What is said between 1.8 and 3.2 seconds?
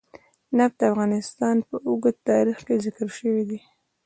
اوږده تاریخ کې ذکر